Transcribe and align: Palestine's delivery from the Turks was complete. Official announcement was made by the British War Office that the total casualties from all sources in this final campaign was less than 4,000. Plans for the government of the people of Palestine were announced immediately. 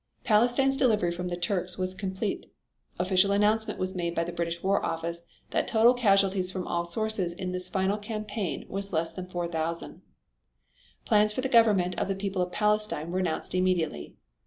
Palestine's 0.23 0.75
delivery 0.75 1.11
from 1.11 1.27
the 1.27 1.37
Turks 1.37 1.77
was 1.77 1.93
complete. 1.93 2.47
Official 2.97 3.31
announcement 3.31 3.79
was 3.79 3.93
made 3.93 4.15
by 4.15 4.23
the 4.23 4.31
British 4.31 4.63
War 4.63 4.83
Office 4.83 5.27
that 5.51 5.67
the 5.67 5.71
total 5.71 5.93
casualties 5.93 6.49
from 6.49 6.65
all 6.67 6.85
sources 6.85 7.33
in 7.33 7.51
this 7.51 7.69
final 7.69 7.99
campaign 7.99 8.65
was 8.67 8.91
less 8.93 9.11
than 9.11 9.27
4,000. 9.27 10.01
Plans 11.05 11.31
for 11.33 11.41
the 11.41 11.49
government 11.49 11.99
of 11.99 12.07
the 12.07 12.15
people 12.15 12.41
of 12.41 12.51
Palestine 12.51 13.11
were 13.11 13.19
announced 13.19 13.53
immediately. 13.53 14.15